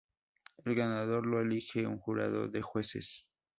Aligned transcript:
El 0.65 0.73
ganador 0.73 1.27
lo 1.27 1.39
elige 1.41 1.85
un 1.85 1.99
jurado 1.99 2.47
de 2.47 2.63
jueces. 2.63 3.27